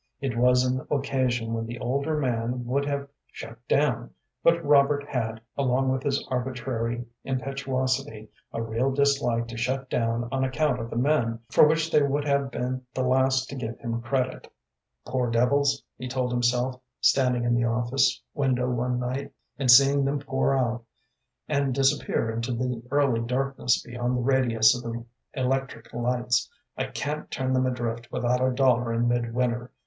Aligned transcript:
It 0.19 0.35
was 0.35 0.63
an 0.63 0.83
occasion 0.89 1.53
when 1.53 1.67
the 1.67 1.77
older 1.77 2.17
man 2.17 2.65
would 2.65 2.85
have 2.87 3.07
shut 3.31 3.59
down, 3.67 4.09
but 4.41 4.65
Robert 4.65 5.05
had, 5.07 5.39
along 5.55 5.89
with 5.89 6.01
his 6.01 6.27
arbitrary 6.31 7.05
impetuosity, 7.23 8.27
a 8.51 8.63
real 8.63 8.89
dislike 8.91 9.47
to 9.49 9.57
shut 9.57 9.91
down 9.91 10.27
on 10.31 10.43
account 10.43 10.79
of 10.81 10.89
the 10.89 10.95
men, 10.95 11.37
for 11.51 11.67
which 11.67 11.91
they 11.91 12.01
would 12.01 12.25
have 12.25 12.49
been 12.49 12.81
the 12.95 13.03
last 13.03 13.47
to 13.51 13.55
give 13.55 13.77
him 13.77 14.01
credit. 14.01 14.51
"Poor 15.05 15.29
devils," 15.29 15.83
he 15.99 16.07
told 16.07 16.31
himself, 16.31 16.81
standing 16.99 17.43
in 17.43 17.53
the 17.53 17.65
office 17.65 18.19
window 18.33 18.71
one 18.71 18.97
night, 18.99 19.31
and 19.59 19.69
seeing 19.69 20.03
them 20.03 20.17
pour 20.17 20.57
out 20.57 20.83
and 21.47 21.75
disappear 21.75 22.31
into 22.31 22.53
the 22.53 22.81
early 22.89 23.21
darkness 23.21 23.79
beyond 23.83 24.17
the 24.17 24.21
radius 24.21 24.75
of 24.75 24.81
the 24.81 25.05
electric 25.35 25.93
lights, 25.93 26.49
"I 26.75 26.85
can't 26.87 27.29
turn 27.29 27.53
them 27.53 27.67
adrift 27.67 28.11
without 28.11 28.43
a 28.43 28.49
dollar 28.49 28.91
in 28.91 29.07
midwinter. 29.07 29.71